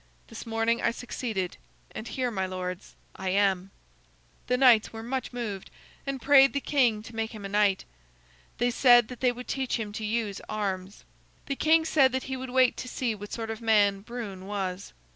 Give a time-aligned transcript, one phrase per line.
[0.29, 1.57] This morning I succeeded,
[1.91, 3.69] and here, my lords, I am."
[4.47, 5.69] The knights were much moved
[6.07, 7.85] and prayed the king to make him a knight.
[8.57, 11.03] They said that they would teach him to use arms.
[11.45, 14.91] The king said that he would wait to see what sort of man Brune was.